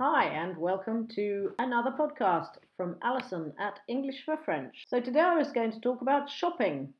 [0.00, 4.84] Hi, and welcome to another podcast from Alison at English for French.
[4.86, 6.94] So, today I was going to talk about shopping,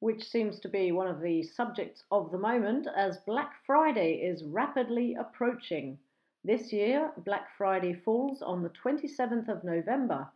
[0.00, 4.44] which seems to be one of the subjects of the moment as Black Friday is
[4.44, 5.98] rapidly approaching.
[6.44, 10.28] This year, Black Friday falls on the 27th of November.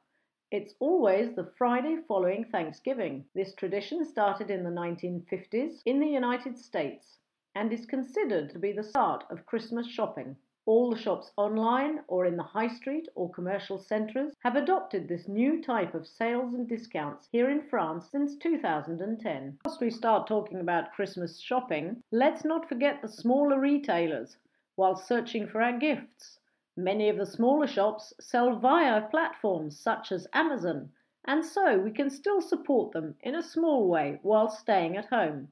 [0.50, 3.26] It's always the Friday following Thanksgiving.
[3.34, 7.18] This tradition started in the 1950s in the United States
[7.54, 10.34] and is considered to be the start of Christmas shopping.
[10.68, 15.28] All the shops online or in the high street or commercial centres have adopted this
[15.28, 19.60] new type of sales and discounts here in France since 2010.
[19.64, 24.38] Whilst we start talking about Christmas shopping, let's not forget the smaller retailers
[24.74, 26.40] while searching for our gifts.
[26.76, 30.90] Many of the smaller shops sell via platforms such as Amazon,
[31.24, 35.46] and so we can still support them in a small way while staying at home.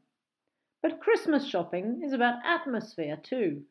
[0.83, 3.65] But Christmas shopping is about atmosphere too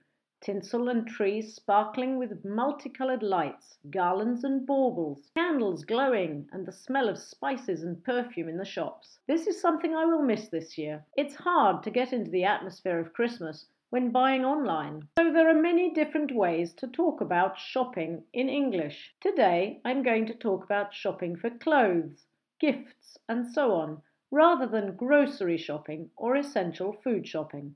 [0.44, 7.08] tinsel and trees sparkling with multicoloured lights, garlands and baubles, candles glowing, and the smell
[7.08, 9.20] of spices and perfume in the shops.
[9.26, 11.06] This is something I will miss this year.
[11.16, 15.08] It's hard to get into the atmosphere of Christmas when buying online.
[15.18, 19.14] So there are many different ways to talk about shopping in English.
[19.22, 22.26] Today I'm going to talk about shopping for clothes,
[22.60, 27.76] gifts, and so on, rather than grocery shopping or essential food shopping.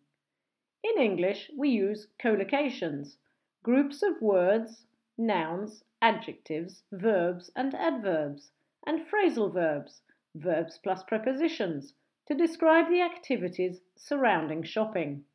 [0.96, 3.18] In English, we use collocations,
[3.62, 4.86] groups of words,
[5.18, 8.52] nouns, adjectives, verbs, and adverbs,
[8.86, 10.02] and phrasal verbs,
[10.34, 11.94] verbs plus prepositions,
[12.28, 15.26] to describe the activities surrounding shopping.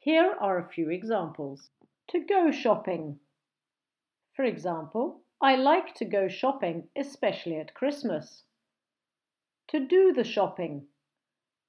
[0.00, 1.70] Here are a few examples.
[2.08, 3.20] To go shopping.
[4.34, 8.42] For example, I like to go shopping, especially at Christmas.
[9.68, 10.88] To do the shopping.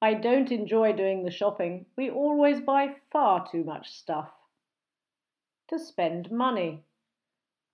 [0.02, 1.86] I don't enjoy doing the shopping.
[1.98, 4.32] We always buy far too much stuff.
[5.68, 6.86] To spend money.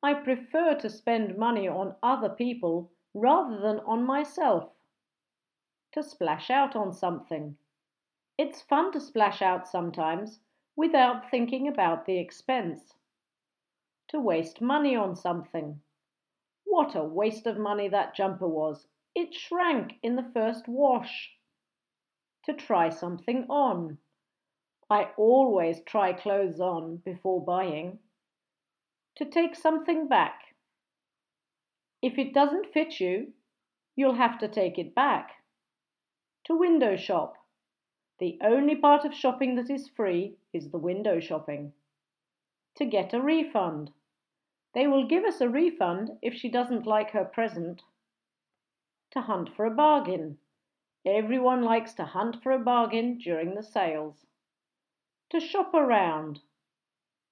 [0.01, 4.71] I prefer to spend money on other people rather than on myself.
[5.91, 7.57] To splash out on something.
[8.39, 10.39] It's fun to splash out sometimes
[10.75, 12.95] without thinking about the expense.
[14.07, 15.79] To waste money on something.
[16.63, 18.87] What a waste of money that jumper was!
[19.13, 21.37] It shrank in the first wash
[22.45, 23.97] to try something on.
[24.89, 27.99] I always try clothes on before buying.
[29.17, 30.41] To take something back.
[32.01, 33.33] If it doesn't fit you,
[33.95, 35.31] you'll have to take it back.
[36.45, 37.37] To window shop.
[38.19, 41.73] The only part of shopping that is free is the window shopping.
[42.77, 43.91] To get a refund.
[44.73, 47.81] They will give us a refund if she doesn't like her present.
[49.11, 50.37] To hunt for a bargain.
[51.05, 54.25] Everyone likes to hunt for a bargain during the sales.
[55.29, 56.39] To shop around.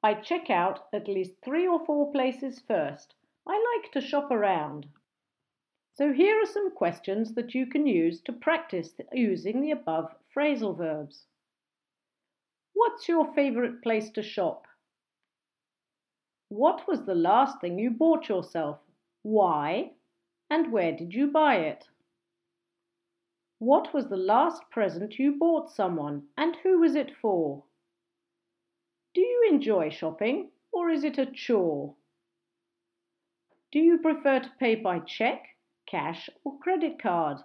[0.03, 3.15] I check out at least three or four places first.
[3.47, 4.87] I like to shop around.
[5.95, 10.77] So here are some questions that you can use to practice using the above phrasal
[10.77, 11.25] verbs.
[12.73, 14.67] What's your favourite place to shop?
[16.49, 18.79] What was the last thing you bought yourself?
[19.23, 19.93] Why?
[20.49, 21.87] And where did you buy it?
[23.63, 27.63] What was the last present you bought someone and who was it for?
[29.13, 31.95] Do you enjoy shopping or is it a chore?
[33.71, 37.37] Do you prefer to pay by cheque, cash, or credit card?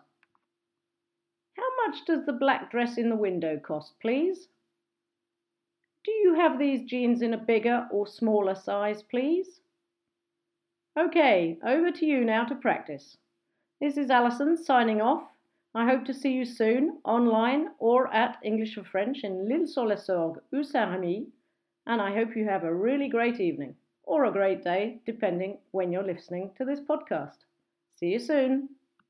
[1.56, 4.48] How much does the black dress in the window cost, please?
[6.02, 9.60] Do you have these jeans in a bigger or smaller size, please?
[10.96, 13.16] OK, over to you now to practice.
[13.80, 15.22] This is Alison signing off.
[15.78, 19.86] I hope to see you soon online or at English for French in L'Isle sur
[19.86, 21.28] la Sorgue ou Saint-Rémy,
[21.86, 25.92] and I hope you have a really great evening or a great day, depending when
[25.92, 27.44] you're listening to this podcast.
[27.94, 28.70] See you soon.